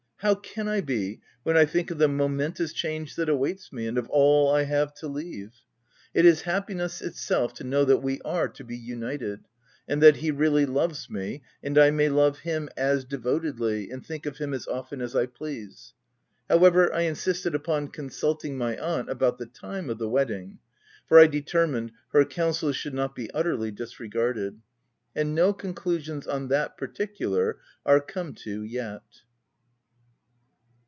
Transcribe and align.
How 0.23 0.35
can 0.35 0.67
I 0.67 0.81
be, 0.81 1.19
when 1.41 1.57
I 1.57 1.65
think 1.65 1.89
of 1.89 1.97
the 1.97 2.07
momentous 2.07 2.73
change 2.73 3.15
that 3.15 3.27
awaits 3.27 3.73
me, 3.73 3.87
and 3.87 3.97
of 3.97 4.07
all 4.11 4.53
I 4.53 4.65
have 4.65 4.93
to 4.97 5.07
leave? 5.07 5.49
It 6.13 6.25
is 6.27 6.43
happiness 6.43 7.01
enough, 7.01 7.55
to 7.55 7.63
know 7.63 7.83
that 7.85 8.03
we 8.03 8.21
are 8.21 8.47
to 8.47 8.63
be 8.63 8.77
united; 8.77 9.47
and 9.87 9.99
that 10.03 10.17
he 10.17 10.29
really 10.29 10.67
loves 10.67 11.09
me, 11.09 11.41
and 11.63 11.75
I 11.75 11.89
may 11.89 12.07
love 12.07 12.37
him 12.37 12.69
as 12.77 13.03
devotedly, 13.03 13.89
and 13.89 14.05
think 14.05 14.27
of 14.27 14.37
him 14.37 14.53
as 14.53 14.67
often 14.67 15.01
as 15.01 15.15
I 15.15 15.25
please. 15.25 15.95
However, 16.47 16.93
I 16.93 17.01
insisted 17.01 17.55
upon 17.55 17.87
consulting 17.87 18.59
my 18.59 18.77
aunt 18.77 19.09
about 19.09 19.39
the 19.39 19.47
time 19.47 19.89
of 19.89 19.97
the 19.97 20.07
wedding, 20.07 20.59
for 21.07 21.17
I 21.19 21.25
determined 21.25 21.93
her 22.09 22.25
counsels 22.25 22.75
should 22.75 22.93
not 22.93 23.15
be 23.15 23.31
utterly 23.31 23.71
disregarded; 23.71 24.61
and 25.15 25.33
no 25.33 25.51
conclusions 25.51 26.27
on 26.27 26.49
that 26.49 26.77
particular 26.77 27.57
are 27.87 27.99
come 27.99 28.35
to 28.35 28.61
yet. 28.61 29.01